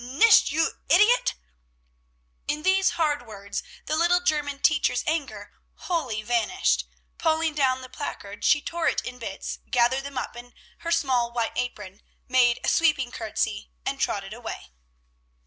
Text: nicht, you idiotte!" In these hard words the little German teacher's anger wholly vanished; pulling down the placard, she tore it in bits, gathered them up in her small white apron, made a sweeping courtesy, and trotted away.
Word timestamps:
nicht, 0.03 0.51
you 0.51 0.69
idiotte!" 0.91 1.35
In 2.47 2.63
these 2.63 2.89
hard 2.97 3.27
words 3.27 3.61
the 3.85 3.95
little 3.95 4.19
German 4.19 4.57
teacher's 4.57 5.03
anger 5.05 5.53
wholly 5.75 6.23
vanished; 6.23 6.87
pulling 7.19 7.53
down 7.53 7.81
the 7.83 7.87
placard, 7.89 8.43
she 8.43 8.63
tore 8.63 8.87
it 8.87 9.05
in 9.05 9.19
bits, 9.19 9.59
gathered 9.69 10.03
them 10.03 10.17
up 10.17 10.35
in 10.35 10.55
her 10.79 10.91
small 10.91 11.31
white 11.31 11.55
apron, 11.55 12.01
made 12.27 12.59
a 12.63 12.67
sweeping 12.67 13.11
courtesy, 13.11 13.69
and 13.85 13.99
trotted 14.01 14.33
away. 14.33 14.71